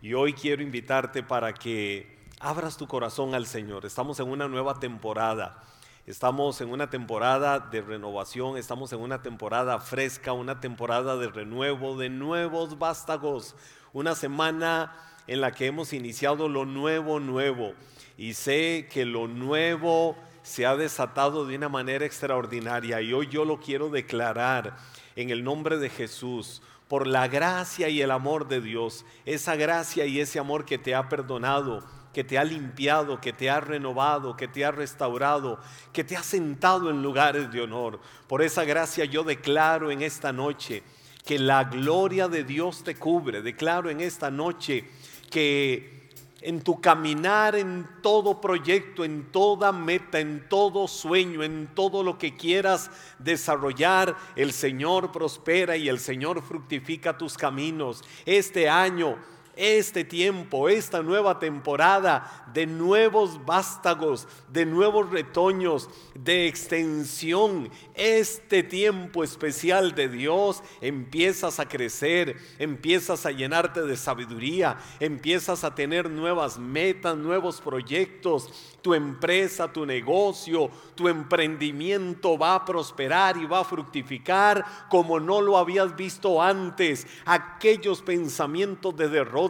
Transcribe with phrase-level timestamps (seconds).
[0.00, 3.84] y hoy quiero invitarte para que abras tu corazón al Señor.
[3.84, 5.62] Estamos en una nueva temporada.
[6.06, 11.98] Estamos en una temporada de renovación, estamos en una temporada fresca, una temporada de renuevo,
[11.98, 13.54] de nuevos vástagos,
[13.92, 17.74] una semana en la que hemos iniciado lo nuevo, nuevo.
[18.16, 23.44] Y sé que lo nuevo se ha desatado de una manera extraordinaria y hoy yo
[23.44, 24.78] lo quiero declarar
[25.14, 30.06] en el nombre de Jesús por la gracia y el amor de Dios, esa gracia
[30.06, 34.36] y ese amor que te ha perdonado, que te ha limpiado, que te ha renovado,
[34.36, 35.60] que te ha restaurado,
[35.92, 38.00] que te ha sentado en lugares de honor.
[38.26, 40.82] Por esa gracia yo declaro en esta noche
[41.24, 43.42] que la gloria de Dios te cubre.
[43.42, 44.88] Declaro en esta noche
[45.30, 45.97] que
[46.40, 52.18] en tu caminar, en todo proyecto, en toda meta, en todo sueño, en todo lo
[52.18, 58.04] que quieras desarrollar, el Señor prospera y el Señor fructifica tus caminos.
[58.24, 59.16] Este año
[59.58, 69.24] este tiempo, esta nueva temporada de nuevos vástagos, de nuevos retoños, de extensión, este tiempo
[69.24, 76.58] especial de Dios, empiezas a crecer, empiezas a llenarte de sabiduría, empiezas a tener nuevas
[76.58, 83.64] metas, nuevos proyectos, tu empresa, tu negocio, tu emprendimiento va a prosperar y va a
[83.64, 87.06] fructificar como no lo habías visto antes.
[87.24, 89.47] Aquellos pensamientos de derrota,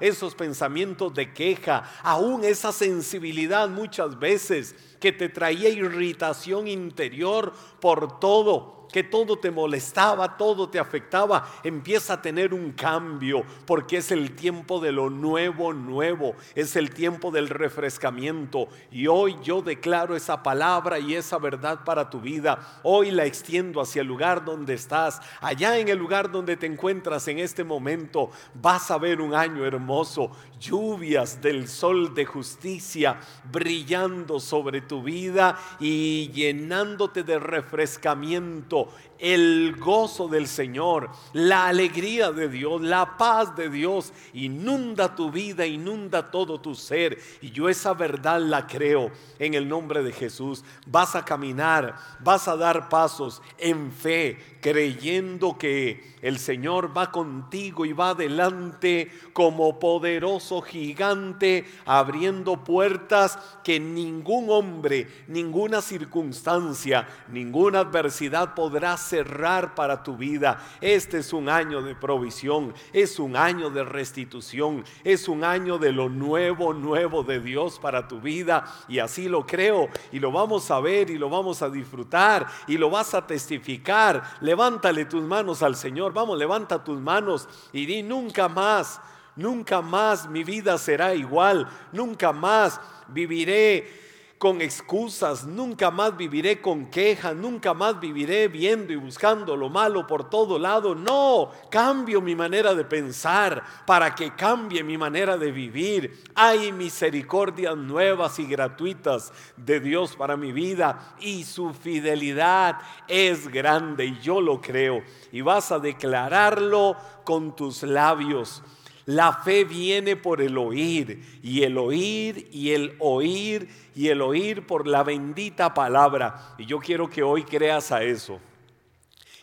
[0.00, 8.18] esos pensamientos de queja, aún esa sensibilidad muchas veces que te traía irritación interior por
[8.20, 14.10] todo que todo te molestaba, todo te afectaba, empieza a tener un cambio, porque es
[14.10, 18.68] el tiempo de lo nuevo, nuevo, es el tiempo del refrescamiento.
[18.90, 22.80] Y hoy yo declaro esa palabra y esa verdad para tu vida.
[22.82, 27.26] Hoy la extiendo hacia el lugar donde estás, allá en el lugar donde te encuentras
[27.28, 28.30] en este momento.
[28.54, 33.18] Vas a ver un año hermoso, lluvias del sol de justicia
[33.50, 38.88] brillando sobre tu vida y llenándote de refrescamiento
[39.20, 45.66] el gozo del Señor, la alegría de Dios, la paz de Dios inunda tu vida,
[45.66, 47.18] inunda todo tu ser.
[47.42, 50.64] Y yo esa verdad la creo en el nombre de Jesús.
[50.86, 57.84] Vas a caminar, vas a dar pasos en fe, creyendo que el Señor va contigo
[57.84, 68.54] y va adelante como poderoso gigante, abriendo puertas que ningún hombre, ninguna circunstancia, ninguna adversidad
[68.54, 70.60] podrá cerrar para tu vida.
[70.80, 75.92] Este es un año de provisión, es un año de restitución, es un año de
[75.92, 78.64] lo nuevo, nuevo de Dios para tu vida.
[78.88, 82.76] Y así lo creo y lo vamos a ver y lo vamos a disfrutar y
[82.76, 84.22] lo vas a testificar.
[84.40, 89.00] Levántale tus manos al Señor, vamos, levanta tus manos y di nunca más.
[89.40, 92.78] Nunca más mi vida será igual, nunca más
[93.08, 93.88] viviré
[94.36, 100.06] con excusas, nunca más viviré con quejas, nunca más viviré viendo y buscando lo malo
[100.06, 100.94] por todo lado.
[100.94, 106.22] No, cambio mi manera de pensar para que cambie mi manera de vivir.
[106.34, 112.78] Hay misericordias nuevas y gratuitas de Dios para mi vida y su fidelidad
[113.08, 115.02] es grande y yo lo creo.
[115.32, 118.62] Y vas a declararlo con tus labios.
[119.06, 124.66] La fe viene por el oír y el oír y el oír y el oír
[124.66, 126.54] por la bendita palabra.
[126.58, 128.40] Y yo quiero que hoy creas a eso.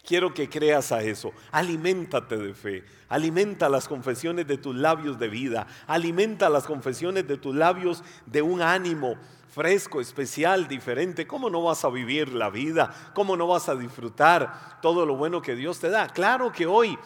[0.05, 1.33] Quiero que creas a eso.
[1.51, 2.83] Aliméntate de fe.
[3.09, 5.67] Alimenta las confesiones de tus labios de vida.
[5.85, 9.15] Alimenta las confesiones de tus labios de un ánimo
[9.49, 11.27] fresco, especial, diferente.
[11.27, 12.93] ¿Cómo no vas a vivir la vida?
[13.13, 16.07] ¿Cómo no vas a disfrutar todo lo bueno que Dios te da?
[16.07, 16.97] Claro que hoy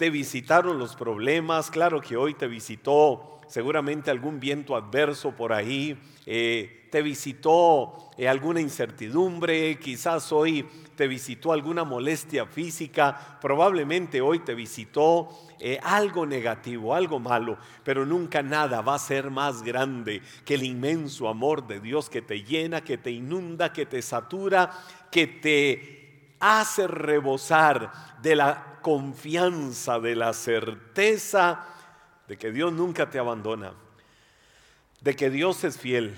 [0.00, 5.94] te visitaron los problemas, claro que hoy te visitó seguramente algún viento adverso por ahí,
[6.24, 10.66] eh, te visitó eh, alguna incertidumbre, quizás hoy
[10.96, 15.28] te visitó alguna molestia física, probablemente hoy te visitó
[15.58, 20.62] eh, algo negativo, algo malo, pero nunca nada va a ser más grande que el
[20.62, 24.70] inmenso amor de Dios que te llena, que te inunda, que te satura,
[25.10, 27.92] que te hace rebosar
[28.22, 31.66] de la confianza, de la certeza
[32.28, 33.72] de que Dios nunca te abandona,
[35.00, 36.16] de que Dios es fiel,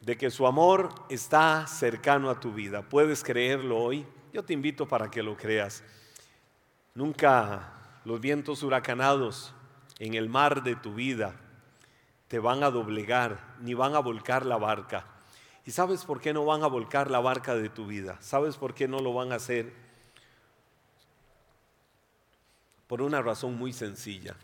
[0.00, 2.82] de que su amor está cercano a tu vida.
[2.82, 4.06] ¿Puedes creerlo hoy?
[4.32, 5.82] Yo te invito para que lo creas.
[6.94, 7.72] Nunca
[8.04, 9.54] los vientos huracanados
[9.98, 11.36] en el mar de tu vida
[12.28, 15.06] te van a doblegar ni van a volcar la barca.
[15.64, 18.18] ¿Y sabes por qué no van a volcar la barca de tu vida?
[18.20, 19.83] ¿Sabes por qué no lo van a hacer?
[22.86, 24.36] Por una razón muy sencilla.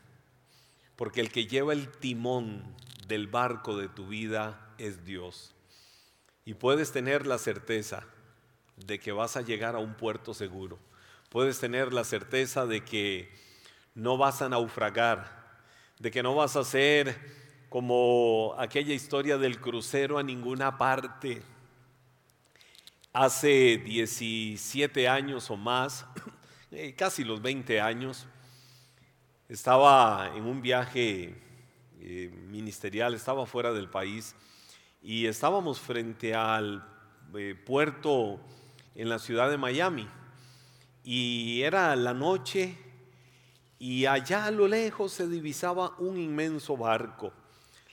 [0.96, 2.62] porque el que lleva el timón
[3.08, 5.54] del barco de tu vida es Dios.
[6.44, 8.04] Y puedes tener la certeza
[8.76, 10.78] de que vas a llegar a un puerto seguro.
[11.30, 13.30] Puedes tener la certeza de que
[13.94, 15.62] no vas a naufragar,
[15.98, 17.18] de que no vas a ser
[17.70, 21.40] como aquella historia del crucero a ninguna parte.
[23.12, 26.04] Hace 17 años o más,
[26.72, 28.26] eh, casi los 20 años,
[29.48, 31.34] estaba en un viaje
[31.98, 34.36] eh, ministerial, estaba fuera del país
[35.02, 36.86] y estábamos frente al
[37.34, 38.40] eh, puerto
[38.94, 40.08] en la ciudad de Miami
[41.02, 42.78] y era la noche
[43.80, 47.32] y allá a lo lejos se divisaba un inmenso barco.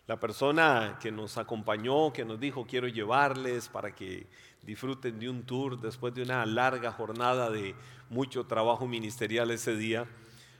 [0.05, 4.27] La persona que nos acompañó, que nos dijo quiero llevarles para que
[4.67, 7.73] disfruten de un tour después de una larga jornada de
[8.09, 10.07] mucho trabajo ministerial ese día,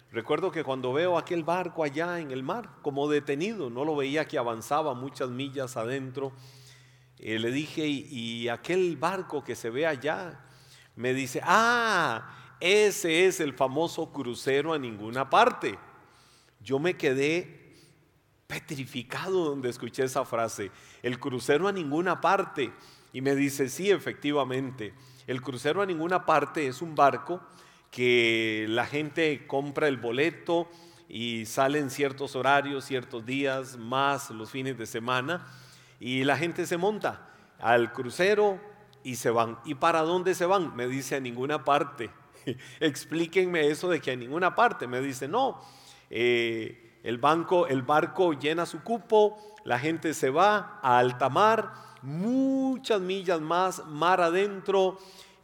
[0.09, 4.25] Recuerdo que cuando veo aquel barco allá en el mar, como detenido, no lo veía
[4.25, 6.31] que avanzaba muchas millas adentro,
[7.19, 10.39] eh, le dije, y, aquel barco que se ve allá,
[10.95, 15.77] me dice, ah, ese es el famoso crucero a ninguna parte.
[16.61, 17.75] Yo me quedé
[18.47, 20.71] petrificado donde escuché esa frase,
[21.03, 22.71] el crucero a ninguna parte.
[23.13, 24.93] Y me dice, sí, efectivamente,
[25.27, 27.41] el crucero a ninguna parte es un barco
[27.91, 30.69] que la gente compra el boleto
[31.09, 35.47] y salen ciertos horarios, ciertos días, más los fines de semana,
[35.99, 38.59] y la gente se monta al crucero
[39.03, 39.57] y se van.
[39.65, 40.75] ¿Y para dónde se van?
[40.75, 42.09] Me dice a ninguna parte.
[42.79, 44.85] Explíquenme eso de que a ninguna parte.
[44.85, 45.61] Me dice, no,
[46.09, 51.71] eh, el, banco, el barco llena su cupo, la gente se va a alta mar,
[52.01, 54.97] muchas millas más, mar adentro,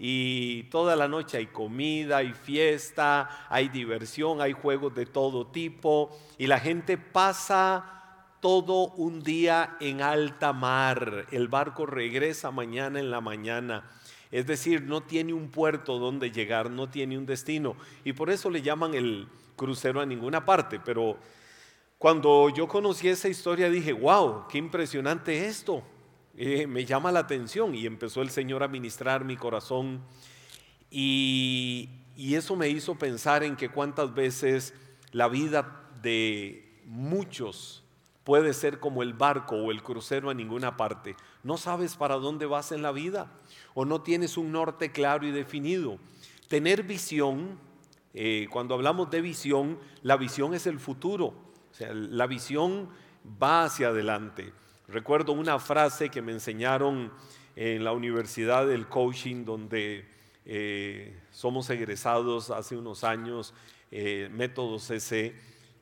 [0.05, 6.09] y toda la noche hay comida, hay fiesta, hay diversión, hay juegos de todo tipo
[6.37, 7.93] y la gente pasa
[8.41, 11.27] todo un día en alta mar.
[11.31, 13.89] El barco regresa mañana en la mañana.
[14.31, 17.77] Es decir, no tiene un puerto donde llegar, no tiene un destino.
[18.03, 20.81] Y por eso le llaman el crucero a ninguna parte.
[20.83, 21.17] Pero
[21.97, 25.83] cuando yo conocí esa historia dije, wow, qué impresionante esto.
[26.35, 30.01] Eh, me llama la atención y empezó el Señor a ministrar mi corazón
[30.89, 34.73] y, eso me hizo pensar en que cuántas veces
[35.11, 37.83] la vida de muchos
[38.23, 41.15] puede ser como el barco o el crucero a ninguna parte.
[41.41, 43.31] No sabes para dónde vas en la vida
[43.73, 45.97] o no tienes un norte claro y definido.
[46.47, 47.59] Tener visión,
[48.13, 51.33] eh, cuando hablamos de visión, la visión es el futuro.
[51.71, 52.89] O sea, la visión
[53.41, 54.53] va hacia adelante.
[54.87, 57.11] Recuerdo una frase que me enseñaron
[57.55, 60.05] en la Universidad del Coaching, donde
[60.45, 63.53] eh, somos egresados hace unos años,
[63.91, 65.35] eh, método CC,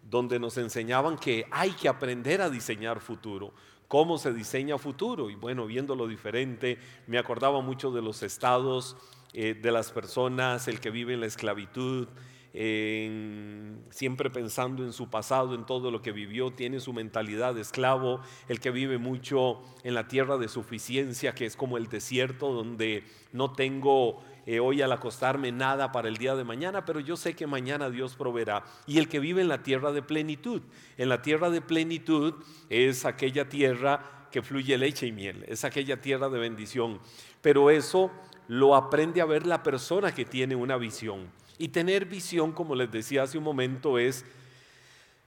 [0.07, 3.53] donde nos enseñaban que hay que aprender a diseñar futuro.
[3.88, 5.30] ¿Cómo se diseña futuro?
[5.30, 6.77] Y bueno, viéndolo diferente,
[7.07, 8.95] me acordaba mucho de los estados,
[9.33, 12.07] eh, de las personas, el que vive en la esclavitud,
[12.53, 18.21] siempre pensando en su pasado, en todo lo que vivió, tiene su mentalidad de esclavo,
[18.50, 23.03] el que vive mucho en la tierra de suficiencia, que es como el desierto, donde
[23.31, 27.36] no tengo eh, hoy al acostarme nada para el día de mañana, pero yo sé
[27.36, 28.63] que mañana Dios proveerá.
[28.88, 30.62] Y el que vive en la tierra de plenitud,
[30.97, 32.33] en la tierra de plenitud
[32.69, 36.99] es aquella tierra que fluye leche y miel, es aquella tierra de bendición,
[37.42, 38.11] pero eso
[38.47, 41.30] lo aprende a ver la persona que tiene una visión.
[41.61, 44.25] Y tener visión, como les decía hace un momento, es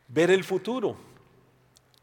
[0.09, 0.97] ver el futuro.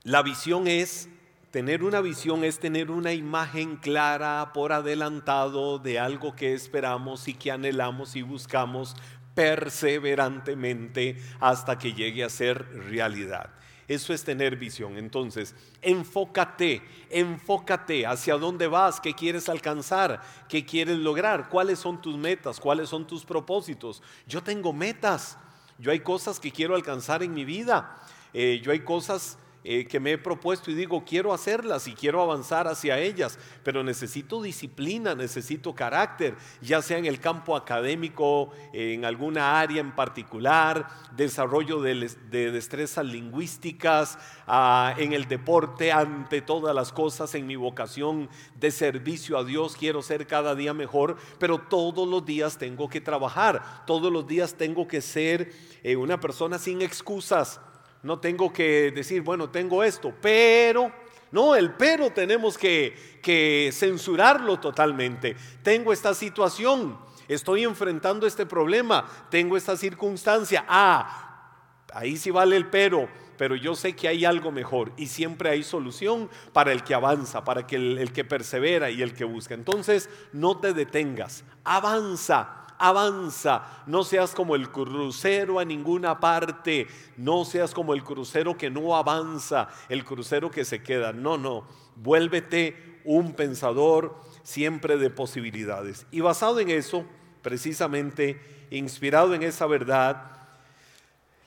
[0.04, 1.10] La visión es,
[1.52, 7.34] tener una visión es tener una imagen clara por adelantado de algo que esperamos y
[7.34, 8.96] que anhelamos y buscamos
[9.36, 13.50] perseverantemente hasta que llegue a ser realidad.
[13.92, 14.98] Eso es tener visión.
[14.98, 18.06] Entonces, enfócate, enfócate.
[18.06, 23.06] Hacia dónde vas, qué quieres alcanzar, qué quieres lograr, cuáles son tus metas, cuáles son
[23.06, 24.02] tus propósitos.
[24.26, 25.38] Yo tengo metas,
[25.78, 28.02] yo hay cosas que quiero alcanzar en mi vida,
[28.34, 32.22] eh, yo hay cosas eh, que me he propuesto y digo, quiero hacerlas y quiero
[32.22, 39.06] avanzar hacia ellas, pero necesito disciplina, necesito carácter, ya sea en el campo académico, en
[39.06, 46.92] alguna área en particular, desarrollo de, destrezas lingüísticas, ah, en el deporte, ante todas las
[46.92, 52.08] cosas, en mi vocación de servicio a Dios, quiero ser cada día mejor, pero todos
[52.08, 55.52] los días tengo que trabajar, todos los días tengo que ser
[55.84, 57.60] eh, una persona sin excusas
[58.04, 60.92] no tengo que decir, bueno, tengo esto, pero,
[61.32, 65.36] no, el pero tenemos que, que censurarlo totalmente.
[65.62, 70.66] Tengo esta situación, estoy enfrentando este problema, tengo esta circunstancia.
[70.68, 71.54] Ah,
[71.94, 75.64] ahí sí vale el pero, pero yo sé que hay algo mejor y siempre hay
[75.64, 79.54] solución para el que avanza, para que el, el que persevera y el que busca.
[79.54, 87.46] Entonces, no te detengas, avanza avanza, no seas como el crucero a ninguna parte, no
[87.46, 93.00] seas como el crucero que no avanza, el crucero que se queda, no, no, vuélvete
[93.06, 96.06] un pensador siempre de posibilidades.
[96.12, 97.06] Y basado en eso,
[97.42, 100.32] precisamente, inspirado en esa verdad,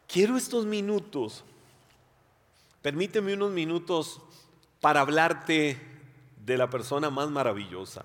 [0.06, 1.44] quiero estos minutos,
[2.80, 4.20] permíteme unos minutos
[4.80, 5.78] para hablarte
[6.44, 8.04] de la persona más maravillosa.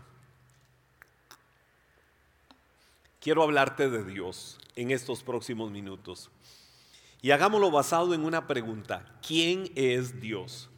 [3.20, 6.30] Quiero hablarte de Dios en estos próximos minutos.
[7.22, 9.06] Y hagámoslo basado en una pregunta.
[9.26, 10.70] ¿Quién es Dios?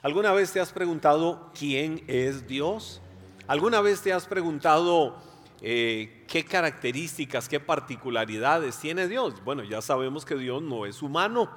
[0.00, 3.02] ¿Alguna vez te has preguntado quién es Dios?
[3.46, 5.18] ¿Alguna vez te has preguntado
[5.60, 9.44] eh, qué características, qué particularidades tiene Dios?
[9.44, 11.50] Bueno, ya sabemos que Dios no es humano.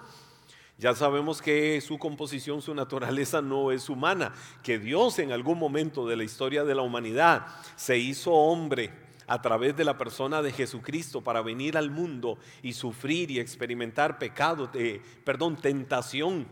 [0.77, 6.05] Ya sabemos que su composición, su naturaleza no es humana, que Dios en algún momento
[6.05, 10.51] de la historia de la humanidad se hizo hombre a través de la persona de
[10.51, 16.47] Jesucristo para venir al mundo y sufrir y experimentar pecado, eh, perdón, tentación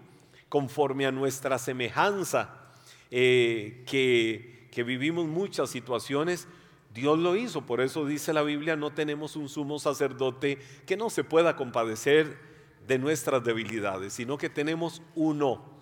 [0.49, 2.71] conforme a nuestra semejanza,
[3.11, 6.47] eh, que, que vivimos muchas situaciones,
[6.93, 7.65] Dios lo hizo.
[7.65, 12.37] Por eso dice la Biblia, no tenemos un sumo sacerdote que no se pueda compadecer
[12.87, 15.72] de nuestras debilidades, sino que tenemos uno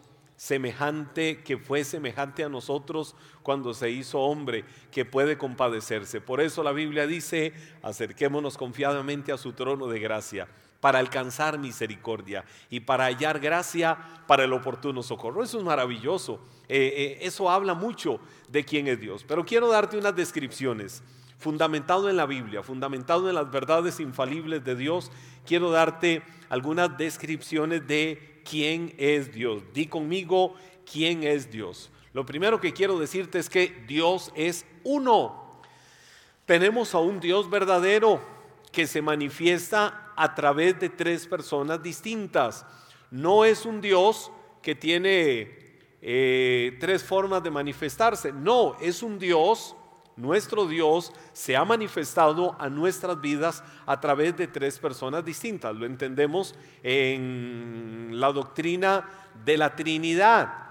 [0.41, 6.19] semejante, que fue semejante a nosotros cuando se hizo hombre, que puede compadecerse.
[6.19, 10.47] Por eso la Biblia dice, acerquémonos confiadamente a su trono de gracia
[10.79, 15.43] para alcanzar misericordia y para hallar gracia para el oportuno socorro.
[15.43, 16.41] Eso es maravilloso.
[16.67, 18.19] Eh, eh, eso habla mucho
[18.49, 19.23] de quién es Dios.
[19.27, 21.03] Pero quiero darte unas descripciones
[21.37, 25.11] fundamentado en la Biblia, fundamentado en las verdades infalibles de Dios.
[25.45, 29.63] Quiero darte algunas descripciones de quién es Dios.
[29.73, 30.55] Di conmigo
[30.91, 31.89] quién es Dios.
[32.13, 35.61] Lo primero que quiero decirte es que Dios es uno.
[36.45, 38.19] Tenemos a un Dios verdadero
[38.71, 42.65] que se manifiesta a través de tres personas distintas.
[43.09, 44.31] No es un Dios
[44.61, 45.61] que tiene
[46.01, 48.31] eh, tres formas de manifestarse.
[48.31, 49.75] No, es un Dios
[50.15, 55.75] nuestro Dios se ha manifestado a nuestras vidas a través de tres personas distintas.
[55.75, 59.09] Lo entendemos en la doctrina
[59.45, 60.61] de la Trinidad.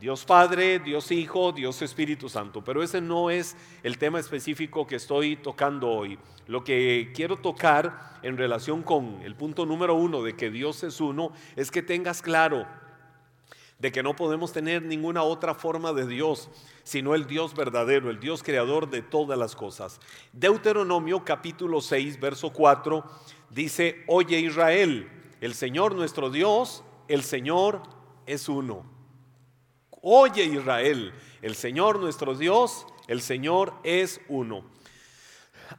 [0.00, 2.62] Dios Padre, Dios Hijo, Dios Espíritu Santo.
[2.62, 6.18] Pero ese no es el tema específico que estoy tocando hoy.
[6.46, 11.00] Lo que quiero tocar en relación con el punto número uno de que Dios es
[11.00, 12.66] uno es que tengas claro
[13.84, 16.48] de que no podemos tener ninguna otra forma de Dios,
[16.84, 20.00] sino el Dios verdadero, el Dios creador de todas las cosas.
[20.32, 23.04] Deuteronomio capítulo 6, verso 4
[23.50, 25.06] dice, oye Israel,
[25.42, 27.82] el Señor nuestro Dios, el Señor
[28.24, 28.86] es uno.
[30.00, 31.12] Oye Israel,
[31.42, 34.64] el Señor nuestro Dios, el Señor es uno.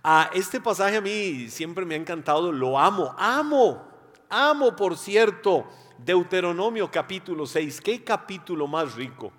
[0.03, 3.83] A este pasaje a mí siempre me ha encantado, lo amo, amo,
[4.29, 5.65] amo por cierto
[5.98, 9.32] Deuteronomio capítulo 6, qué capítulo más rico.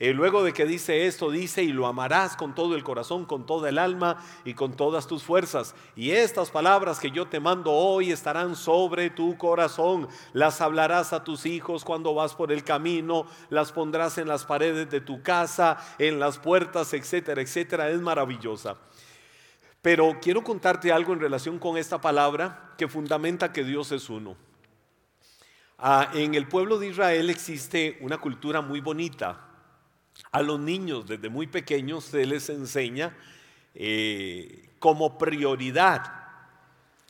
[0.00, 3.46] Eh, luego de que dice esto, dice, y lo amarás con todo el corazón, con
[3.46, 5.74] toda el alma y con todas tus fuerzas.
[5.96, 10.06] Y estas palabras que yo te mando hoy estarán sobre tu corazón.
[10.32, 14.88] Las hablarás a tus hijos cuando vas por el camino, las pondrás en las paredes
[14.88, 17.90] de tu casa, en las puertas, etcétera, etcétera.
[17.90, 18.76] Es maravillosa.
[19.82, 24.47] Pero quiero contarte algo en relación con esta palabra que fundamenta que Dios es uno.
[25.80, 29.44] Ah, en el pueblo de Israel existe una cultura muy bonita.
[30.32, 33.16] A los niños desde muy pequeños se les enseña
[33.76, 36.14] eh, como prioridad.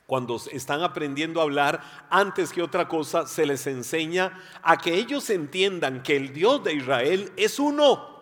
[0.05, 5.31] Cuando están aprendiendo a hablar, antes que otra cosa, se les enseña a que ellos
[5.31, 8.18] entiendan que el Dios de Israel es uno.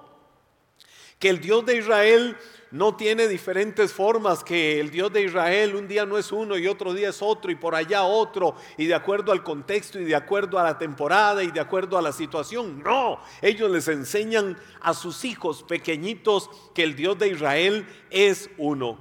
[1.19, 2.37] Que el Dios de Israel
[2.71, 6.67] no tiene diferentes formas, que el Dios de Israel un día no es uno y
[6.67, 10.15] otro día es otro y por allá otro, y de acuerdo al contexto y de
[10.15, 12.83] acuerdo a la temporada y de acuerdo a la situación.
[12.83, 18.99] No, ellos les enseñan a sus hijos pequeñitos que el Dios de Israel es uno.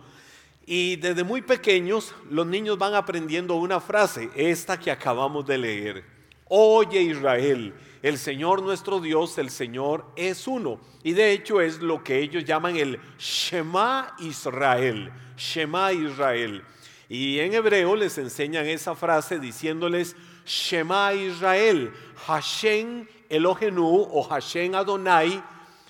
[0.65, 6.05] Y desde muy pequeños los niños van aprendiendo una frase, esta que acabamos de leer.
[6.47, 7.73] Oye Israel,
[8.05, 10.79] el Señor nuestro Dios, el Señor es uno.
[11.01, 15.11] Y de hecho es lo que ellos llaman el Shema Israel.
[15.35, 16.63] Shema Israel.
[17.09, 21.91] Y en hebreo les enseñan esa frase diciéndoles Shema Israel,
[22.27, 25.41] Hashem Elohenu o Hashem Adonai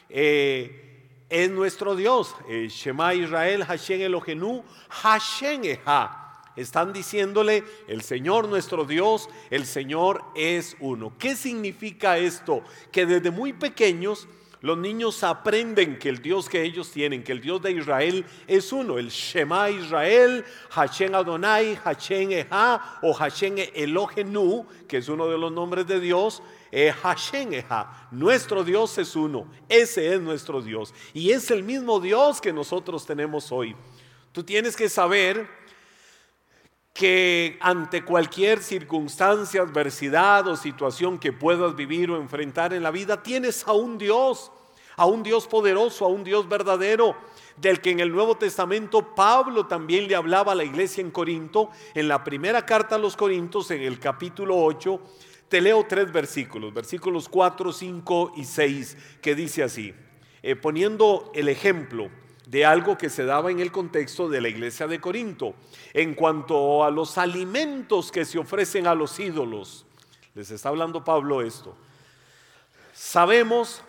[0.09, 2.33] eh, es nuestro Dios.
[2.47, 6.24] Eh, Shema Israel, Hashem Elohenu, Hashem Eha.
[6.55, 11.13] Están diciéndole, el Señor nuestro Dios, el Señor es uno.
[11.19, 12.61] ¿Qué significa esto?
[12.91, 14.27] Que desde muy pequeños
[14.65, 18.73] los niños aprenden que el Dios que ellos tienen, que el Dios de Israel es
[18.73, 25.37] uno, el Shema Israel, Hashem Adonai, Hashem Eha o Hashem Elohenu, que es uno de
[25.37, 28.07] los nombres de Dios, eh, Hashem Eha.
[28.09, 33.05] Nuestro Dios es uno, ese es nuestro Dios y es el mismo Dios que nosotros
[33.05, 33.75] tenemos hoy.
[34.31, 35.47] Tú tienes que saber
[36.95, 43.21] que ante cualquier circunstancia, adversidad o situación que puedas vivir o enfrentar en la vida,
[43.21, 44.49] tienes a un Dios
[44.97, 47.17] a un Dios poderoso, a un Dios verdadero,
[47.57, 51.69] del que en el Nuevo Testamento Pablo también le hablaba a la iglesia en Corinto,
[51.93, 54.99] en la primera carta a los Corintios, en el capítulo 8,
[55.49, 59.93] te leo tres versículos, versículos 4, 5 y 6, que dice así,
[60.41, 62.09] eh, poniendo el ejemplo
[62.47, 65.55] de algo que se daba en el contexto de la iglesia de Corinto,
[65.93, 69.85] en cuanto a los alimentos que se ofrecen a los ídolos.
[70.33, 71.75] Les está hablando Pablo esto.
[72.93, 73.81] Sabemos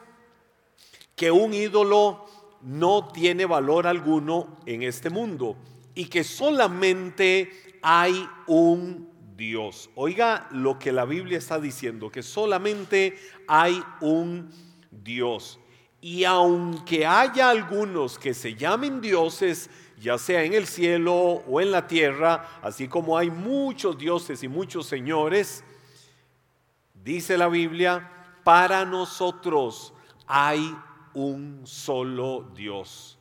[1.14, 2.26] que un ídolo
[2.62, 5.56] no tiene valor alguno en este mundo
[5.94, 9.90] y que solamente hay un Dios.
[9.94, 14.50] Oiga lo que la Biblia está diciendo, que solamente hay un
[14.90, 15.60] Dios.
[16.06, 21.72] Y aunque haya algunos que se llamen dioses, ya sea en el cielo o en
[21.72, 25.64] la tierra, así como hay muchos dioses y muchos señores,
[26.94, 28.08] dice la Biblia,
[28.44, 29.92] para nosotros
[30.28, 30.76] hay
[31.12, 33.18] un solo Dios.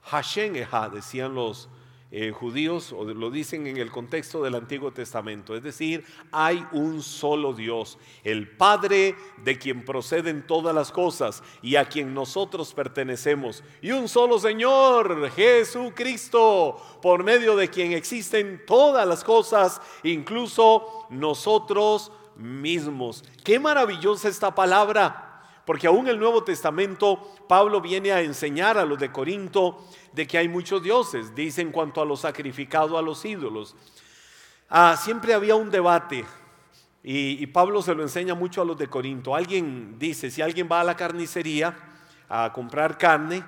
[0.00, 1.68] Hashem Eha, decían los
[2.10, 7.02] eh, judíos, o lo dicen en el contexto del Antiguo Testamento, es decir, hay un
[7.02, 13.62] solo Dios, el Padre de quien proceden todas las cosas y a quien nosotros pertenecemos,
[13.82, 22.10] y un solo Señor, Jesucristo, por medio de quien existen todas las cosas, incluso nosotros
[22.36, 23.22] mismos.
[23.44, 25.27] Qué maravillosa esta palabra
[25.68, 30.38] porque aún el Nuevo Testamento, Pablo viene a enseñar a los de Corinto de que
[30.38, 33.76] hay muchos dioses, dice en cuanto a lo sacrificado a los ídolos.
[34.70, 36.24] Ah, siempre había un debate
[37.02, 39.34] y, Pablo se lo enseña mucho a los de Corinto.
[39.34, 41.76] Alguien dice, si alguien va a la carnicería
[42.30, 43.44] a comprar carne,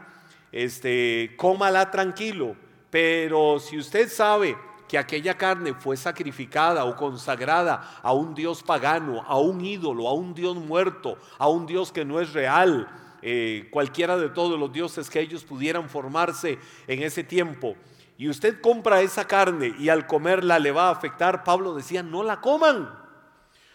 [0.52, 2.54] este, cómala tranquilo,
[2.90, 4.58] pero si usted sabe
[4.90, 10.14] que aquella carne fue sacrificada o consagrada a un dios pagano, a un ídolo, a
[10.14, 12.88] un dios muerto, a un dios que no es real,
[13.22, 17.76] eh, cualquiera de todos los dioses que ellos pudieran formarse en ese tiempo.
[18.18, 22.24] Y usted compra esa carne y al comerla le va a afectar, Pablo decía, no
[22.24, 22.92] la coman.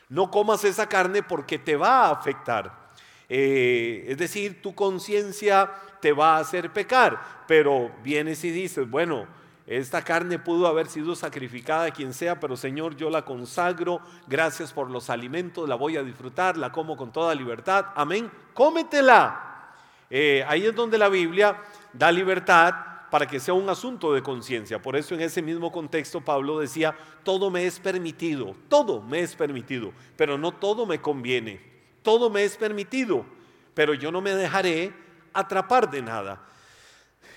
[0.09, 2.91] No comas esa carne porque te va a afectar.
[3.29, 7.45] Eh, es decir, tu conciencia te va a hacer pecar.
[7.47, 9.27] Pero vienes y dices, bueno,
[9.67, 13.99] esta carne pudo haber sido sacrificada a quien sea, pero Señor, yo la consagro.
[14.27, 17.87] Gracias por los alimentos, la voy a disfrutar, la como con toda libertad.
[17.95, 18.29] Amén.
[18.53, 19.73] Cómetela.
[20.09, 22.75] Eh, ahí es donde la Biblia da libertad
[23.09, 24.79] para que sea un asunto de conciencia.
[24.81, 29.35] Por eso en ese mismo contexto Pablo decía, todo me es permitido, todo me es
[29.35, 31.73] permitido, pero no todo me conviene.
[32.03, 33.25] Todo me es permitido,
[33.73, 34.93] pero yo no me dejaré
[35.33, 36.39] atrapar de nada.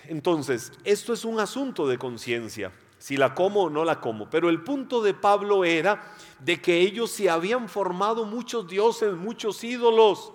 [0.08, 4.30] Entonces, esto es un asunto de conciencia, si la como o no la como.
[4.30, 9.62] Pero el punto de Pablo era de que ellos se habían formado muchos dioses, muchos
[9.62, 10.32] ídolos.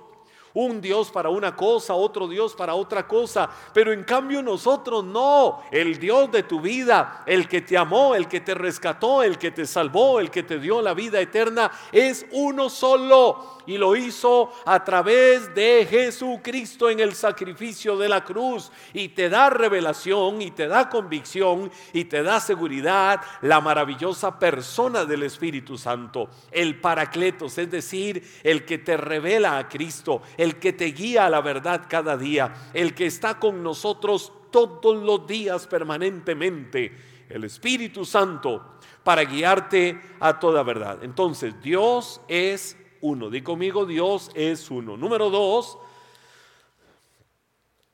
[0.54, 3.50] Un Dios para una cosa, otro Dios para otra cosa.
[3.74, 5.62] Pero en cambio nosotros no.
[5.72, 9.52] El Dios de tu vida, el que te amó, el que te rescató, el que
[9.52, 14.52] te salvó, el que te dio la vida eterna, es uno solo y lo hizo
[14.66, 20.52] a través de Jesucristo en el sacrificio de la cruz y te da revelación y
[20.52, 27.58] te da convicción y te da seguridad la maravillosa persona del Espíritu Santo, el Paracletos,
[27.58, 31.86] es decir, el que te revela a Cristo, el que te guía a la verdad
[31.90, 36.96] cada día, el que está con nosotros todos los días permanentemente,
[37.30, 41.04] el Espíritu Santo para guiarte a toda verdad.
[41.04, 43.30] Entonces, Dios es uno.
[43.30, 44.98] Di conmigo, Dios es uno.
[44.98, 45.78] Número dos,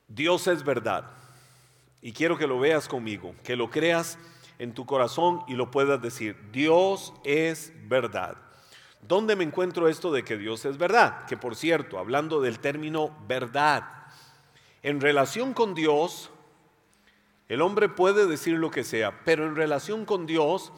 [0.08, 1.08] Dios es verdad.
[2.02, 4.18] Y quiero que lo veas conmigo, que lo creas
[4.58, 6.36] en tu corazón y lo puedas decir.
[6.50, 8.36] Dios es verdad.
[9.02, 11.26] ¿Dónde me encuentro esto de que Dios es verdad?
[11.26, 13.84] Que por cierto, hablando del término verdad,
[14.82, 16.30] en relación con Dios,
[17.48, 20.72] el hombre puede decir lo que sea, pero en relación con Dios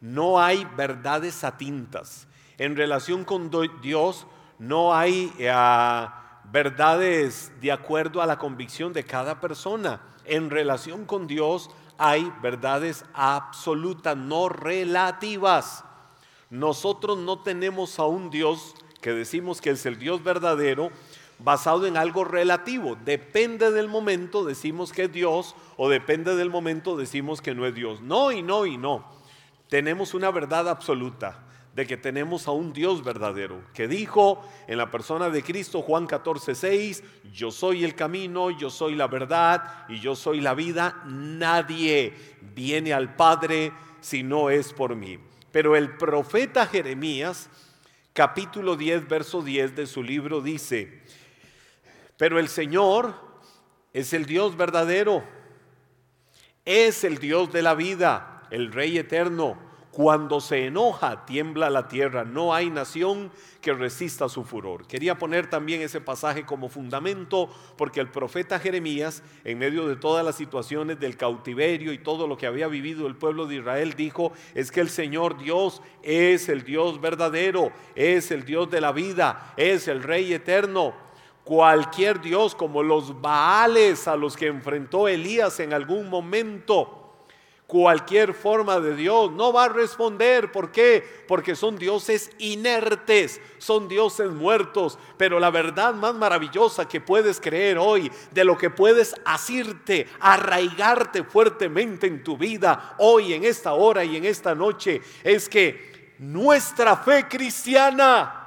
[0.00, 2.26] no hay verdades a tintas
[2.60, 4.26] en relación con Dios
[4.58, 5.50] no hay eh,
[6.52, 10.02] verdades de acuerdo a la convicción de cada persona.
[10.26, 15.86] En relación con Dios hay verdades absolutas, no relativas.
[16.50, 20.90] Nosotros no tenemos a un Dios que decimos que es el Dios verdadero
[21.38, 22.96] basado en algo relativo.
[23.04, 27.74] Depende del momento, decimos que es Dios, o depende del momento, decimos que no es
[27.74, 28.00] Dios.
[28.02, 29.06] No y no y no.
[29.68, 34.90] Tenemos una verdad absoluta de que tenemos a un Dios verdadero, que dijo en la
[34.90, 40.00] persona de Cristo, Juan 14, 6, yo soy el camino, yo soy la verdad y
[40.00, 41.00] yo soy la vida.
[41.06, 45.29] Nadie viene al Padre si no es por mí.
[45.52, 47.48] Pero el profeta Jeremías,
[48.12, 51.02] capítulo 10, verso 10 de su libro dice,
[52.16, 53.14] pero el Señor
[53.92, 55.24] es el Dios verdadero,
[56.64, 59.69] es el Dios de la vida, el Rey eterno.
[60.02, 62.24] Cuando se enoja, tiembla la tierra.
[62.24, 64.86] No hay nación que resista su furor.
[64.86, 70.24] Quería poner también ese pasaje como fundamento porque el profeta Jeremías, en medio de todas
[70.24, 74.32] las situaciones del cautiverio y todo lo que había vivido el pueblo de Israel, dijo,
[74.54, 79.52] es que el Señor Dios es el Dios verdadero, es el Dios de la vida,
[79.58, 80.94] es el Rey eterno
[81.44, 86.99] cualquier Dios como los Baales a los que enfrentó Elías en algún momento.
[87.70, 90.50] Cualquier forma de Dios no va a responder.
[90.50, 91.22] ¿Por qué?
[91.28, 94.98] Porque son dioses inertes, son dioses muertos.
[95.16, 101.22] Pero la verdad más maravillosa que puedes creer hoy, de lo que puedes asirte, arraigarte
[101.22, 106.96] fuertemente en tu vida, hoy, en esta hora y en esta noche, es que nuestra
[106.96, 108.40] fe cristiana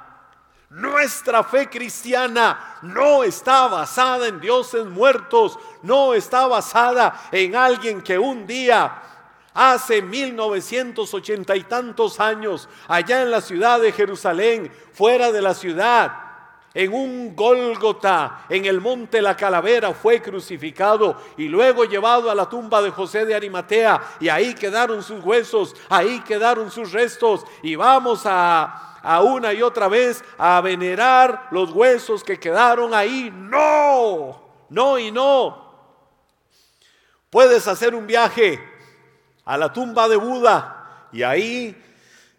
[0.74, 8.18] nuestra fe cristiana no está basada en dioses muertos, no está basada en alguien que
[8.18, 9.00] un día,
[9.54, 16.12] hace 1980 y tantos años, allá en la ciudad de Jerusalén, fuera de la ciudad,
[16.74, 22.48] en un Gólgota, en el monte La Calavera, fue crucificado y luego llevado a la
[22.48, 27.76] tumba de José de Arimatea y ahí quedaron sus huesos, ahí quedaron sus restos y
[27.76, 33.30] vamos a a una y otra vez a venerar los huesos que quedaron ahí.
[33.32, 35.62] No, no y no.
[37.28, 38.58] Puedes hacer un viaje
[39.44, 41.76] a la tumba de Buda y ahí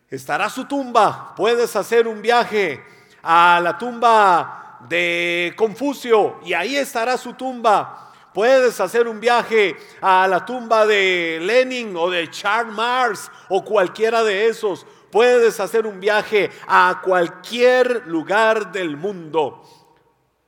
[0.10, 1.34] estará su tumba.
[1.36, 2.84] Puedes hacer un viaje
[3.22, 8.12] a la tumba de Confucio y ahí estará su tumba.
[8.34, 14.24] Puedes hacer un viaje a la tumba de Lenin o de Charles Mars o cualquiera
[14.24, 14.86] de esos.
[15.10, 19.64] Puedes hacer un viaje a cualquier lugar del mundo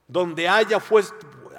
[0.08, 0.80] donde haya,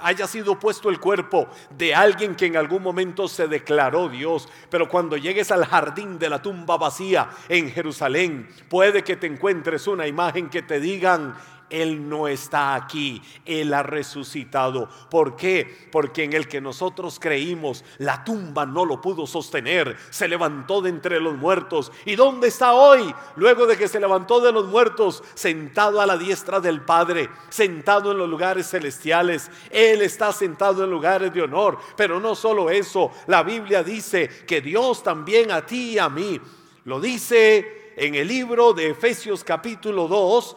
[0.03, 4.49] haya sido puesto el cuerpo de alguien que en algún momento se declaró Dios.
[4.71, 9.87] Pero cuando llegues al jardín de la tumba vacía en Jerusalén, puede que te encuentres
[9.87, 11.35] una imagen que te digan,
[11.71, 14.89] él no está aquí, Él ha resucitado.
[15.11, 15.89] ¿Por qué?
[15.93, 20.91] Porque en el que nosotros creímos, la tumba no lo pudo sostener, se levantó de
[20.91, 21.93] entre los muertos.
[22.05, 23.15] ¿Y dónde está hoy?
[23.37, 28.13] Luego de que se levantó de los muertos, sentado a la diestra del Padre, sentado
[28.13, 29.51] en los lugares celestiales.
[29.71, 31.79] Él está sentado en lugares de honor.
[31.97, 36.41] Pero no solo eso, la Biblia dice que Dios también a ti y a mí,
[36.85, 40.57] lo dice en el libro de Efesios capítulo 2,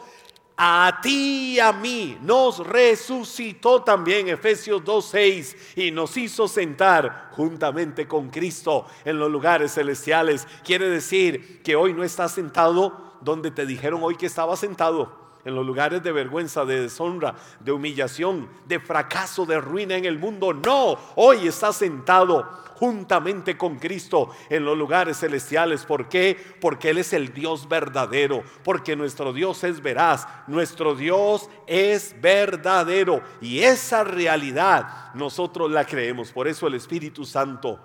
[0.63, 8.08] a ti y a mí nos resucitó también, Efesios 2.6, y nos hizo sentar juntamente
[8.08, 10.47] con Cristo en los lugares celestiales.
[10.63, 15.56] Quiere decir que hoy no estás sentado donde te dijeron hoy que estaba sentado en
[15.56, 20.54] los lugares de vergüenza, de deshonra, de humillación, de fracaso, de ruina en el mundo.
[20.54, 22.47] No, hoy estás sentado
[22.82, 25.86] juntamente con Cristo en los lugares celestiales.
[25.86, 26.36] ¿Por qué?
[26.60, 33.21] Porque Él es el Dios verdadero, porque nuestro Dios es veraz, nuestro Dios es verdadero
[33.39, 36.32] y esa realidad nosotros la creemos.
[36.32, 37.80] Por eso el Espíritu Santo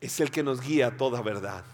[0.00, 1.64] es el que nos guía a toda verdad.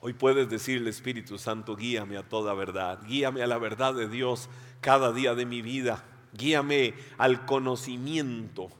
[0.00, 4.48] Hoy puedes decirle, Espíritu Santo, guíame a toda verdad, guíame a la verdad de Dios
[4.80, 8.70] cada día de mi vida, guíame al conocimiento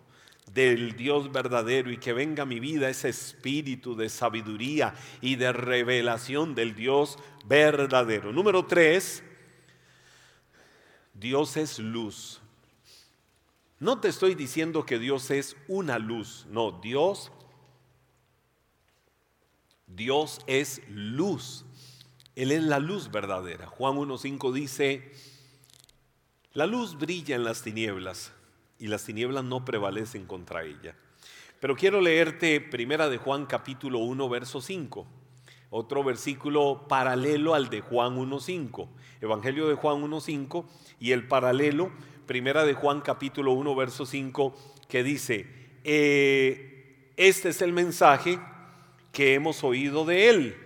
[0.52, 5.52] del Dios verdadero y que venga a mi vida ese espíritu de sabiduría y de
[5.52, 8.32] revelación del Dios verdadero.
[8.32, 9.24] Número tres,
[11.14, 12.40] Dios es luz.
[13.80, 17.32] No te estoy diciendo que Dios es una luz, no, Dios
[19.98, 21.66] Dios es luz.
[22.36, 23.66] Él es la luz verdadera.
[23.66, 25.10] Juan 1.5 dice,
[26.52, 28.32] la luz brilla en las tinieblas
[28.78, 30.94] y las tinieblas no prevalecen contra ella.
[31.60, 35.04] Pero quiero leerte primera de Juan capítulo 1 verso 5,
[35.70, 38.88] otro versículo paralelo al de Juan 1.5,
[39.20, 40.64] Evangelio de Juan 1.5
[41.00, 41.90] y el paralelo
[42.26, 44.54] primera de Juan capítulo 1 verso 5
[44.88, 45.46] que dice,
[45.82, 48.38] eh, Este es el mensaje
[49.12, 50.56] que hemos oído de Él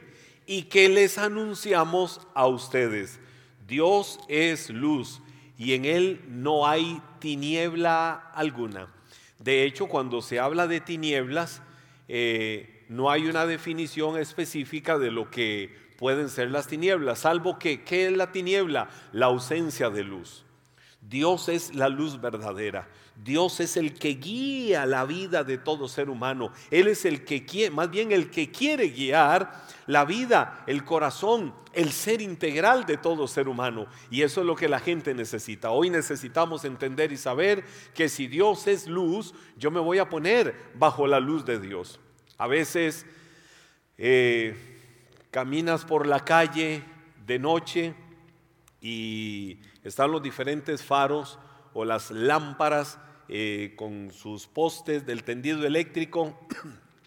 [0.47, 3.21] y que les anunciamos a ustedes.
[3.67, 5.21] Dios es luz
[5.57, 8.93] y en Él no hay tiniebla alguna.
[9.39, 11.63] De hecho, cuando se habla de tinieblas,
[12.09, 17.85] eh, no hay una definición específica de lo que pueden ser las tinieblas, salvo que,
[17.85, 18.91] ¿qué es la tiniebla?
[19.13, 20.45] La ausencia de luz.
[21.01, 22.89] Dios es la luz verdadera.
[23.17, 26.51] Dios es el que guía la vida de todo ser humano.
[26.71, 31.55] Él es el que quiere, más bien el que quiere guiar la vida, el corazón,
[31.73, 33.87] el ser integral de todo ser humano.
[34.11, 35.71] Y eso es lo que la gente necesita.
[35.71, 40.55] Hoy necesitamos entender y saber que si Dios es luz, yo me voy a poner
[40.75, 42.01] bajo la luz de Dios.
[42.39, 43.07] A veces
[43.99, 44.57] eh,
[45.31, 46.83] caminas por la calle
[47.25, 47.95] de noche
[48.81, 51.39] y están los diferentes faros
[51.75, 56.39] o las lámparas eh, con sus postes del tendido eléctrico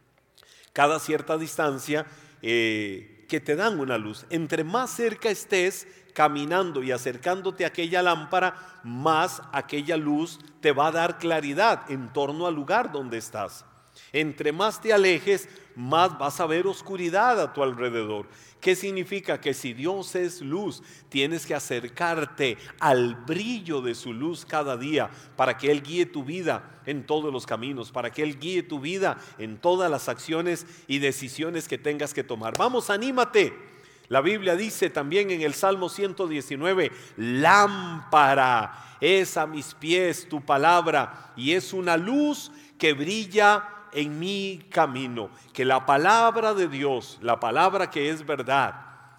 [0.73, 2.05] cada cierta distancia
[2.41, 4.25] eh, que te dan una luz.
[4.29, 10.87] Entre más cerca estés caminando y acercándote a aquella lámpara, más aquella luz te va
[10.87, 13.65] a dar claridad en torno al lugar donde estás.
[14.15, 18.29] Entre más te alejes, más vas a ver oscuridad a tu alrededor.
[18.61, 19.41] ¿Qué significa?
[19.41, 25.09] Que si Dios es luz, tienes que acercarte al brillo de su luz cada día
[25.35, 28.79] para que Él guíe tu vida en todos los caminos, para que Él guíe tu
[28.79, 32.57] vida en todas las acciones y decisiones que tengas que tomar.
[32.57, 33.53] Vamos, anímate.
[34.07, 41.33] La Biblia dice también en el Salmo 119, lámpara es a mis pies tu palabra
[41.35, 47.39] y es una luz que brilla en mi camino, que la palabra de Dios, la
[47.39, 48.75] palabra que es verdad,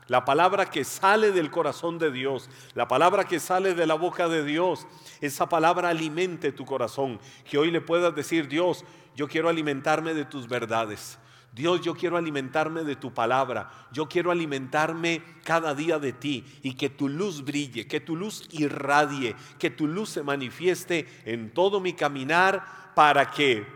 [0.07, 4.29] la palabra que sale del corazón de Dios, la palabra que sale de la boca
[4.29, 4.87] de Dios,
[5.21, 8.85] esa palabra alimente tu corazón, que hoy le puedas decir, Dios,
[9.17, 11.19] yo quiero alimentarme de tus verdades.
[11.53, 16.75] Dios, yo quiero alimentarme de tu palabra, yo quiero alimentarme cada día de ti y
[16.75, 21.81] que tu luz brille, que tu luz irradie, que tu luz se manifieste en todo
[21.81, 23.67] mi caminar para que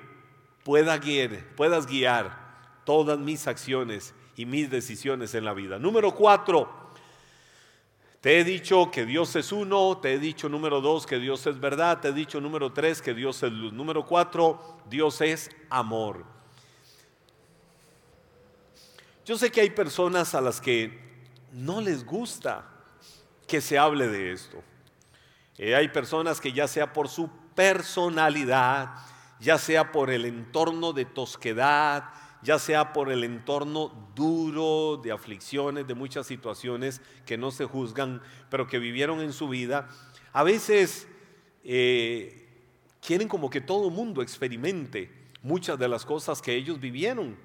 [1.00, 2.38] guiar, puedas guiar
[2.84, 5.78] todas mis acciones y mis decisiones en la vida.
[5.78, 6.90] Número cuatro,
[8.20, 11.58] te he dicho que Dios es uno, te he dicho número dos que Dios es
[11.58, 13.72] verdad, te he dicho número tres que Dios es luz.
[13.72, 16.24] Número cuatro, Dios es amor.
[19.24, 20.98] Yo sé que hay personas a las que
[21.52, 22.66] no les gusta
[23.46, 24.62] que se hable de esto.
[25.56, 28.94] Eh, hay personas que ya sea por su personalidad,
[29.40, 32.04] ya sea por el entorno de tosquedad,
[32.42, 38.22] ya sea por el entorno duro de aflicciones, de muchas situaciones que no se juzgan,
[38.50, 39.88] pero que vivieron en su vida,
[40.32, 41.06] a veces
[41.64, 42.48] eh,
[43.04, 45.10] quieren como que todo mundo experimente
[45.42, 47.36] muchas de las cosas que ellos vivieron.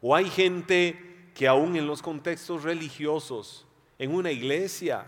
[0.00, 3.66] O hay gente que aún en los contextos religiosos,
[3.98, 5.06] en una iglesia,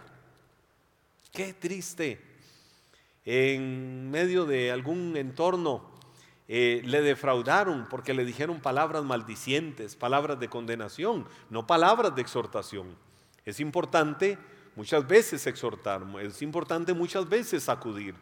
[1.32, 2.20] qué triste,
[3.24, 5.91] en medio de algún entorno
[6.54, 12.94] eh, le defraudaron porque le dijeron palabras maldicientes, palabras de condenación, no palabras de exhortación.
[13.46, 14.36] Es importante
[14.76, 18.14] muchas veces exhortar, es importante muchas veces acudir,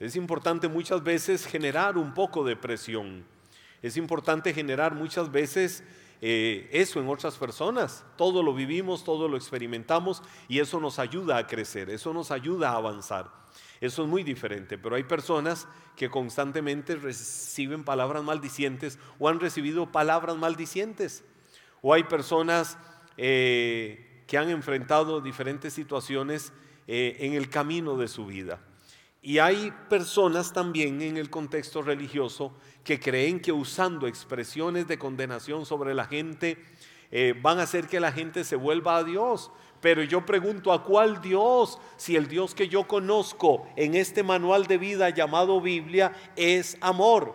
[0.00, 3.24] es importante muchas veces generar un poco de presión,
[3.80, 5.84] es importante generar muchas veces
[6.20, 8.04] eh, eso en otras personas.
[8.16, 12.70] Todo lo vivimos, todo lo experimentamos y eso nos ayuda a crecer, eso nos ayuda
[12.70, 13.41] a avanzar.
[13.82, 15.66] Eso es muy diferente, pero hay personas
[15.96, 21.24] que constantemente reciben palabras maldicientes o han recibido palabras maldicientes.
[21.80, 22.78] O hay personas
[23.16, 26.52] eh, que han enfrentado diferentes situaciones
[26.86, 28.60] eh, en el camino de su vida.
[29.20, 35.66] Y hay personas también en el contexto religioso que creen que usando expresiones de condenación
[35.66, 36.56] sobre la gente
[37.10, 39.50] eh, van a hacer que la gente se vuelva a Dios.
[39.82, 41.76] Pero yo pregunto, ¿a cuál Dios?
[41.96, 47.34] Si el Dios que yo conozco en este manual de vida llamado Biblia es amor.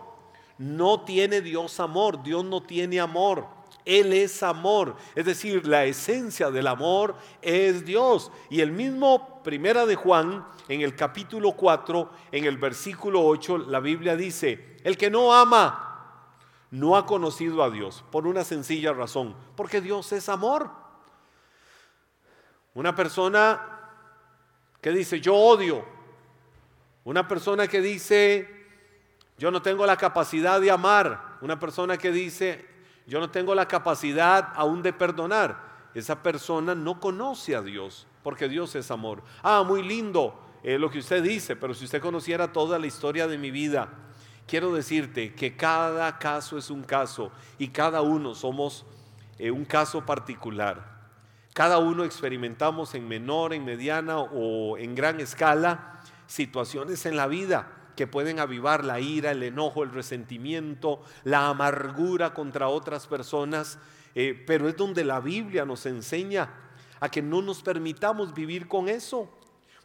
[0.58, 3.46] No tiene Dios amor, Dios no tiene amor.
[3.84, 4.96] Él es amor.
[5.14, 8.32] Es decir, la esencia del amor es Dios.
[8.50, 13.82] Y el mismo Primera de Juan, en el capítulo 4, en el versículo 8, la
[13.82, 16.24] Biblia dice, el que no ama,
[16.72, 20.87] no ha conocido a Dios, por una sencilla razón, porque Dios es amor.
[22.78, 23.60] Una persona
[24.80, 25.84] que dice, yo odio.
[27.06, 28.48] Una persona que dice,
[29.36, 31.40] yo no tengo la capacidad de amar.
[31.42, 32.68] Una persona que dice,
[33.08, 35.60] yo no tengo la capacidad aún de perdonar.
[35.96, 39.24] Esa persona no conoce a Dios, porque Dios es amor.
[39.42, 43.26] Ah, muy lindo eh, lo que usted dice, pero si usted conociera toda la historia
[43.26, 43.90] de mi vida,
[44.46, 48.86] quiero decirte que cada caso es un caso y cada uno somos
[49.40, 50.97] eh, un caso particular.
[51.58, 57.68] Cada uno experimentamos en menor, en mediana o en gran escala situaciones en la vida
[57.96, 63.80] que pueden avivar la ira, el enojo, el resentimiento, la amargura contra otras personas,
[64.14, 66.48] eh, pero es donde la Biblia nos enseña
[67.00, 69.28] a que no nos permitamos vivir con eso.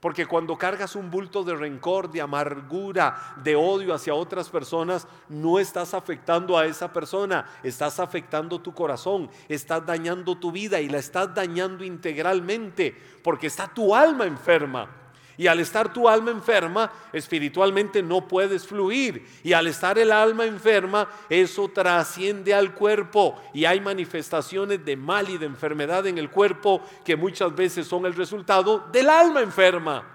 [0.03, 5.61] Porque cuando cargas un bulto de rencor, de amargura, de odio hacia otras personas, no
[5.61, 10.99] estás afectando a esa persona, estás afectando tu corazón, estás dañando tu vida y la
[10.99, 15.02] estás dañando integralmente, porque está tu alma enferma.
[15.43, 19.27] Y al estar tu alma enferma, espiritualmente no puedes fluir.
[19.43, 23.43] Y al estar el alma enferma, eso trasciende al cuerpo.
[23.53, 28.07] Y hay manifestaciones de mal y de enfermedad en el cuerpo que muchas veces son
[28.07, 30.07] el resultado del alma enferma.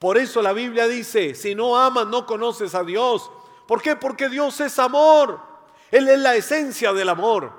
[0.00, 3.30] Por eso la Biblia dice, si no amas, no conoces a Dios.
[3.68, 3.94] ¿Por qué?
[3.94, 5.40] Porque Dios es amor.
[5.92, 7.52] Él es la esencia del amor.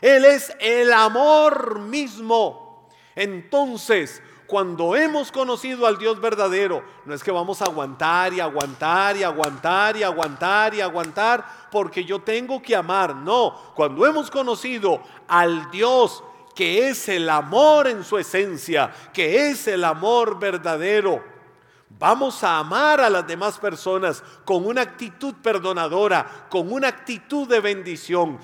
[0.00, 2.88] Él es el amor mismo.
[3.14, 9.16] Entonces, cuando hemos conocido al Dios verdadero, no es que vamos a aguantar y aguantar
[9.16, 13.14] y aguantar y aguantar y aguantar porque yo tengo que amar.
[13.14, 16.22] No, cuando hemos conocido al Dios
[16.54, 21.22] que es el amor en su esencia, que es el amor verdadero,
[21.98, 27.60] vamos a amar a las demás personas con una actitud perdonadora, con una actitud de
[27.60, 28.38] bendición.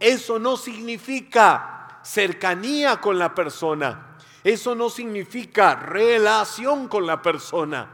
[0.00, 4.07] Eso no significa cercanía con la persona.
[4.44, 7.88] Eso no significa relación con la persona.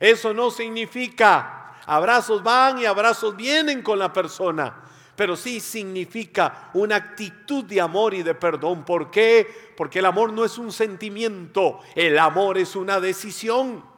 [0.00, 4.74] Eso no significa abrazos van y abrazos vienen con la persona.
[5.14, 8.84] Pero sí significa una actitud de amor y de perdón.
[8.84, 9.72] ¿Por qué?
[9.76, 13.91] Porque el amor no es un sentimiento, el amor es una decisión.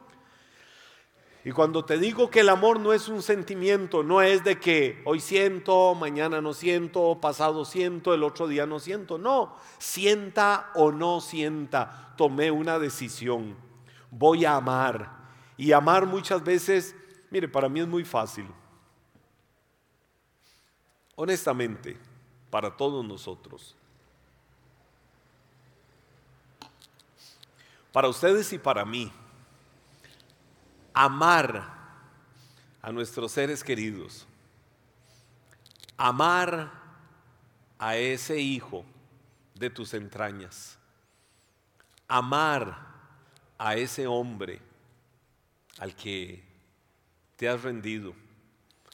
[1.44, 5.02] Y cuando te digo que el amor no es un sentimiento, no es de que
[5.04, 9.18] hoy siento, mañana no siento, pasado siento, el otro día no siento.
[9.18, 13.54] No, sienta o no sienta, tomé una decisión.
[14.10, 15.10] Voy a amar.
[15.58, 16.96] Y amar muchas veces,
[17.30, 18.46] mire, para mí es muy fácil.
[21.14, 21.98] Honestamente,
[22.48, 23.76] para todos nosotros.
[27.92, 29.12] Para ustedes y para mí
[30.94, 31.74] amar
[32.80, 34.26] a nuestros seres queridos,
[35.96, 36.70] amar
[37.78, 38.84] a ese hijo
[39.54, 40.78] de tus entrañas,
[42.06, 42.78] amar
[43.58, 44.60] a ese hombre
[45.78, 46.44] al que
[47.36, 48.14] te has rendido,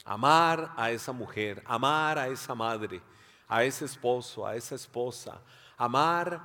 [0.04, 3.02] amar a esa mujer, amar a esa madre,
[3.46, 5.40] a ese esposo, a esa esposa,
[5.76, 6.40] amar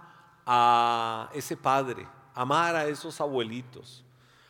[0.46, 4.05] a ese padre, amar a esos abuelitos,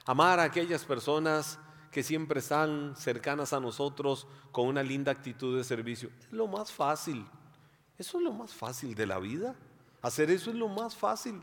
[0.05, 1.59] Amar a aquellas personas
[1.91, 6.09] que siempre están cercanas a nosotros con una linda actitud de servicio.
[6.19, 7.25] Es lo más fácil.
[7.97, 9.55] Eso es lo más fácil de la vida.
[10.01, 11.41] Hacer eso es lo más fácil.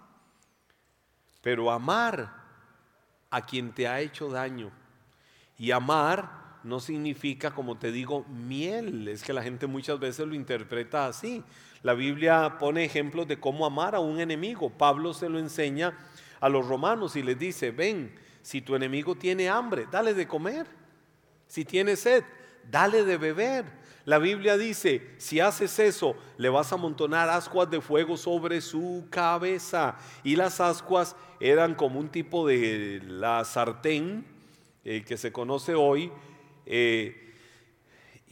[1.41, 2.33] Pero amar
[3.31, 4.71] a quien te ha hecho daño
[5.59, 9.09] y amar no significa, como te digo, miel.
[9.09, 11.43] Es que la gente muchas veces lo interpreta así.
[11.83, 14.71] La Biblia pone ejemplos de cómo amar a un enemigo.
[14.71, 15.99] Pablo se lo enseña
[16.41, 20.67] a los romanos y les dice, ven, si tu enemigo tiene hambre, dale de comer.
[21.47, 22.25] Si tiene sed,
[22.71, 23.65] dale de beber.
[24.05, 29.07] La Biblia dice, si haces eso, le vas a amontonar ascuas de fuego sobre su
[29.11, 29.97] cabeza.
[30.25, 34.25] Y las ascuas eran como un tipo de la sartén
[34.85, 36.11] eh, que se conoce hoy.
[36.67, 37.19] Eh,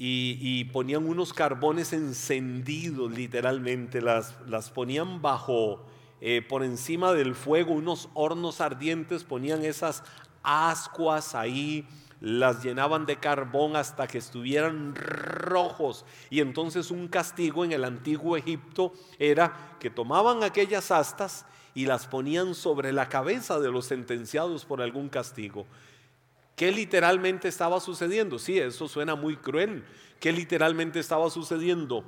[0.03, 5.87] y, ponían unos carbones encendidos, literalmente, las, las ponían bajo
[6.21, 10.03] eh, por encima del fuego, unos hornos ardientes, ponían esas
[10.43, 11.87] ascuas ahí,
[12.21, 16.05] las llenaban de carbón hasta que estuvieran rojos.
[16.29, 22.07] Y entonces un castigo en el antiguo Egipto era que tomaban aquellas astas y las
[22.07, 25.67] ponían sobre la cabeza de los sentenciados por algún castigo.
[26.57, 28.39] ¿Qué literalmente estaba sucediendo?
[28.39, 29.83] Sí, eso suena muy cruel.
[30.19, 32.05] ¿Qué literalmente estaba sucediendo?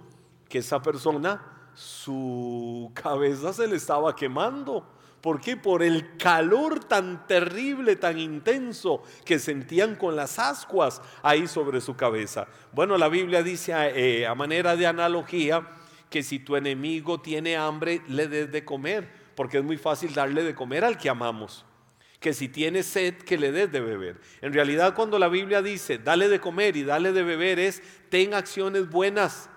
[0.50, 4.86] Que esa persona su cabeza se le estaba quemando.
[5.20, 5.56] ¿Por qué?
[5.56, 11.94] Por el calor tan terrible, tan intenso que sentían con las ascuas ahí sobre su
[11.94, 12.48] cabeza.
[12.72, 15.64] Bueno, la Biblia dice eh, a manera de analogía
[16.10, 20.42] que si tu enemigo tiene hambre, le des de comer, porque es muy fácil darle
[20.42, 21.64] de comer al que amamos.
[22.18, 24.20] Que si tiene sed, que le des de beber.
[24.40, 28.34] En realidad, cuando la Biblia dice, dale de comer y dale de beber, es ten
[28.34, 29.48] acciones buenas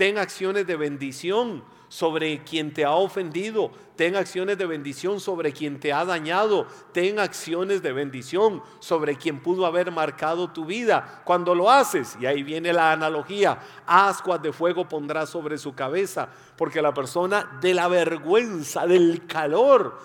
[0.00, 3.70] ten acciones de bendición sobre quien te ha ofendido.
[3.96, 6.66] Ten acciones de bendición sobre quien te ha dañado.
[6.94, 11.20] Ten acciones de bendición sobre quien pudo haber marcado tu vida.
[11.26, 16.30] Cuando lo haces, y ahí viene la analogía, ascuas de fuego pondrás sobre su cabeza,
[16.56, 19.98] porque la persona de la vergüenza, del calor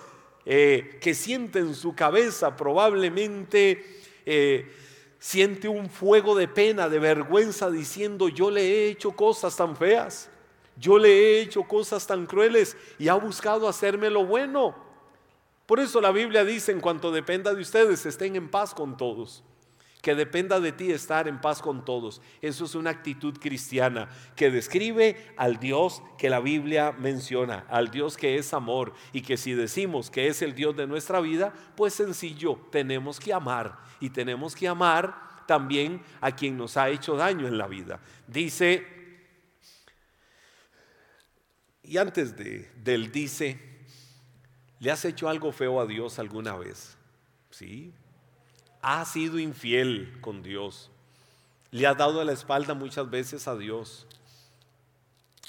[0.44, 4.02] eh, que siente en su cabeza probablemente...
[4.26, 4.84] Eh,
[5.18, 10.28] siente un fuego de pena, de vergüenza, diciendo, yo le he hecho cosas tan feas,
[10.76, 14.74] yo le he hecho cosas tan crueles y ha buscado hacerme lo bueno.
[15.66, 19.42] Por eso la Biblia dice, en cuanto dependa de ustedes, estén en paz con todos.
[20.06, 22.22] Que dependa de ti estar en paz con todos.
[22.40, 28.16] Eso es una actitud cristiana que describe al Dios que la Biblia menciona, al Dios
[28.16, 31.92] que es amor y que si decimos que es el Dios de nuestra vida, pues
[31.94, 37.48] sencillo, tenemos que amar y tenemos que amar también a quien nos ha hecho daño
[37.48, 37.98] en la vida.
[38.28, 38.86] Dice,
[41.82, 43.58] y antes de, del dice,
[44.78, 46.96] ¿le has hecho algo feo a Dios alguna vez?
[47.50, 47.92] Sí.
[48.88, 50.92] ¿Has sido infiel con Dios?
[51.72, 54.06] ¿Le has dado la espalda muchas veces a Dios?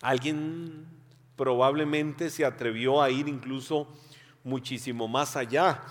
[0.02, 0.88] Alguien
[1.36, 3.88] probablemente se atrevió a ir incluso
[4.44, 5.84] muchísimo más allá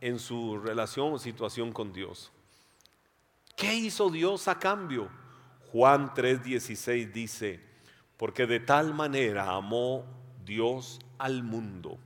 [0.00, 2.32] en su relación o situación con Dios.
[3.54, 5.08] ¿Qué hizo Dios a cambio?
[5.70, 7.60] Juan 3:16 dice,
[8.16, 10.04] porque de tal manera amó
[10.44, 12.00] Dios al mundo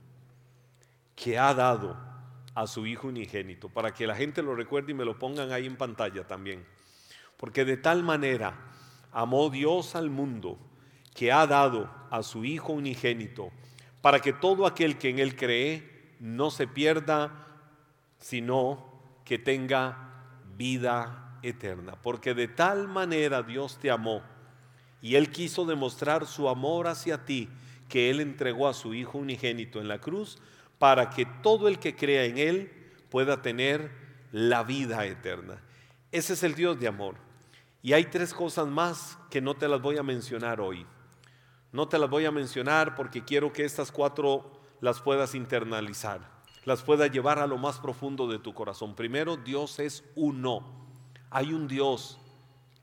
[1.15, 2.14] que ha dado
[2.55, 5.65] a su Hijo unigénito, para que la gente lo recuerde y me lo pongan ahí
[5.65, 6.65] en pantalla también.
[7.37, 8.57] Porque de tal manera
[9.11, 10.57] amó Dios al mundo
[11.13, 13.51] que ha dado a su Hijo unigénito,
[14.01, 17.47] para que todo aquel que en Él cree no se pierda,
[18.19, 18.85] sino
[19.25, 20.23] que tenga
[20.57, 21.95] vida eterna.
[22.01, 24.21] Porque de tal manera Dios te amó
[25.01, 27.49] y Él quiso demostrar su amor hacia ti,
[27.89, 30.39] que Él entregó a su Hijo unigénito en la cruz,
[30.85, 33.89] para que todo el que crea en Él pueda tener
[34.31, 35.59] la vida eterna.
[36.11, 37.15] Ese es el Dios de amor.
[37.81, 40.85] Y hay tres cosas más que no te las voy a mencionar hoy.
[41.71, 46.83] No te las voy a mencionar porque quiero que estas cuatro las puedas internalizar las
[46.83, 48.95] pueda llevar a lo más profundo de tu corazón.
[48.95, 50.85] Primero, Dios es uno.
[51.31, 52.19] Hay un Dios,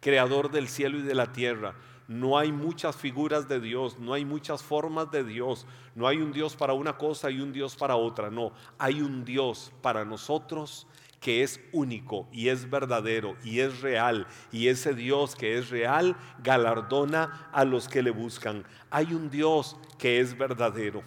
[0.01, 1.75] creador del cielo y de la tierra.
[2.09, 6.33] No hay muchas figuras de Dios, no hay muchas formas de Dios, no hay un
[6.33, 10.87] Dios para una cosa y un Dios para otra, no, hay un Dios para nosotros
[11.21, 14.27] que es único y es verdadero y es real.
[14.51, 18.65] Y ese Dios que es real galardona a los que le buscan.
[18.91, 21.05] Hay un Dios que es verdadero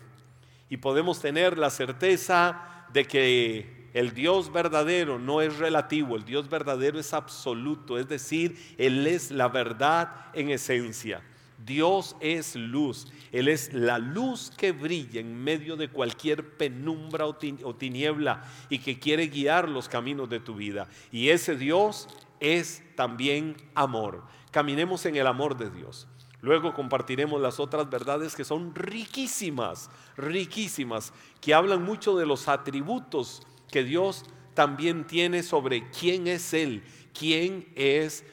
[0.70, 6.50] y podemos tener la certeza de que el Dios verdadero no es relativo, el Dios
[6.50, 11.22] verdadero es absoluto, es decir, Él es la verdad en esencia.
[11.66, 17.76] Dios es luz, Él es la luz que brilla en medio de cualquier penumbra o
[17.76, 20.89] tiniebla y que quiere guiar los caminos de tu vida.
[21.10, 22.10] Y ese Dios
[22.41, 24.24] es también amor.
[24.52, 26.06] Caminemos en el amor de Dios.
[26.41, 33.41] Luego compartiremos las otras verdades que son riquísimas, riquísimas, que hablan mucho de los atributos
[33.76, 34.23] que Dios
[34.53, 36.82] también tiene sobre quién es Él,
[37.13, 38.23] quién es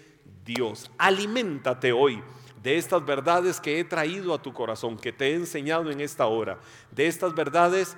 [0.44, 0.88] Dios.
[0.98, 2.22] Aliméntate hoy
[2.62, 6.26] de estas verdades que he traído a tu corazón, que te he enseñado en esta
[6.26, 6.60] hora,
[6.92, 7.96] de estas verdades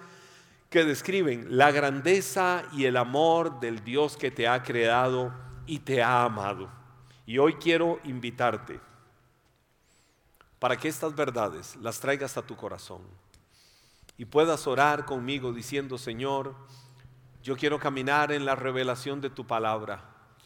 [0.70, 5.30] que describen la grandeza y el amor del Dios que te ha creado
[5.66, 6.70] y te ha amado.
[7.26, 8.80] Y hoy quiero invitarte
[10.58, 13.02] para que estas verdades las traigas a tu corazón
[14.16, 16.54] y puedas orar conmigo diciendo, Señor,
[17.44, 20.02] yo quiero caminar en la revelación de tu palabra.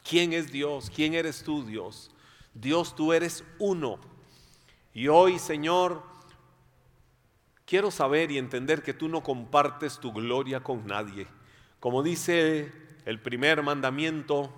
[0.07, 0.93] ¿Quién es Dios?
[0.95, 2.11] ¿Quién eres tú, Dios?
[2.53, 3.99] Dios, tú eres uno.
[4.93, 6.03] Y hoy, Señor,
[7.65, 11.27] quiero saber y entender que tú no compartes tu gloria con nadie.
[11.81, 12.71] Como dice
[13.07, 14.53] el primer mandamiento,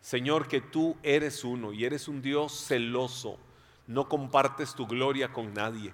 [0.00, 3.38] Señor, que tú eres uno y eres un Dios celoso
[3.86, 5.92] no compartes tu gloria con nadie.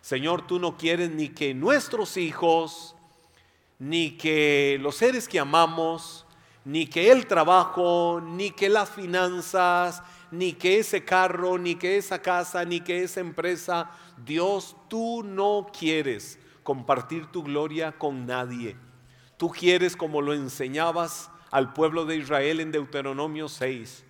[0.00, 2.96] Señor, tú no quieres ni que nuestros hijos,
[3.80, 6.26] ni que los seres que amamos,
[6.64, 12.20] ni que el trabajo, ni que las finanzas, ni que ese carro, ni que esa
[12.20, 13.90] casa, ni que esa empresa,
[14.22, 18.76] Dios, tú no quieres compartir tu gloria con nadie.
[19.38, 24.04] Tú quieres, como lo enseñabas al pueblo de Israel en Deuteronomio 6,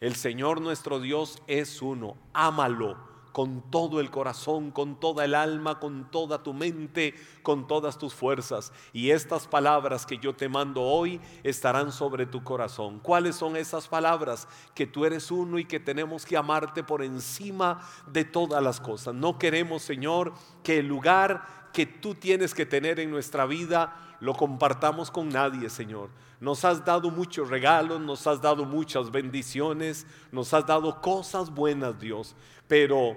[0.00, 2.18] el Señor nuestro Dios es uno.
[2.34, 7.98] Ámalo con todo el corazón, con toda el alma, con toda tu mente, con todas
[7.98, 8.72] tus fuerzas.
[8.92, 12.98] Y estas palabras que yo te mando hoy estarán sobre tu corazón.
[13.00, 14.48] ¿Cuáles son esas palabras?
[14.74, 19.14] Que tú eres uno y que tenemos que amarte por encima de todas las cosas.
[19.14, 24.34] No queremos, Señor, que el lugar que tú tienes que tener en nuestra vida lo
[24.34, 26.10] compartamos con nadie, Señor.
[26.40, 31.98] Nos has dado muchos regalos, nos has dado muchas bendiciones, nos has dado cosas buenas,
[31.98, 32.34] Dios
[32.68, 33.16] pero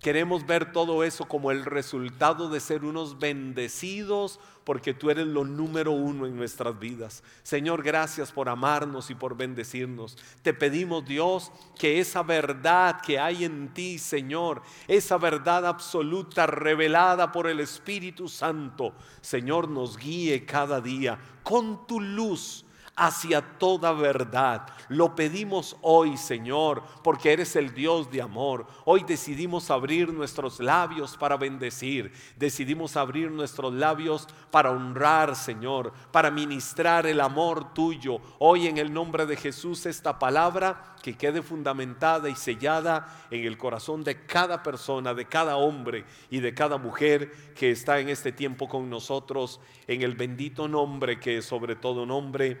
[0.00, 5.44] queremos ver todo eso como el resultado de ser unos bendecidos porque tú eres lo
[5.44, 7.24] número uno en nuestras vidas.
[7.42, 10.16] Señor, gracias por amarnos y por bendecirnos.
[10.42, 17.32] Te pedimos, Dios, que esa verdad que hay en ti, Señor, esa verdad absoluta revelada
[17.32, 21.18] por el Espíritu Santo, Señor, nos guíe cada día
[21.50, 22.64] con tu luz
[22.96, 24.66] hacia toda verdad.
[24.88, 28.66] Lo pedimos hoy, Señor, porque eres el Dios de amor.
[28.84, 32.12] Hoy decidimos abrir nuestros labios para bendecir.
[32.36, 38.18] Decidimos abrir nuestros labios para honrar, Señor, para ministrar el amor tuyo.
[38.38, 43.56] Hoy en el nombre de Jesús esta palabra que quede fundamentada y sellada en el
[43.56, 48.32] corazón de cada persona, de cada hombre y de cada mujer que está en este
[48.32, 52.60] tiempo con nosotros, en el bendito nombre que sobre todo nombre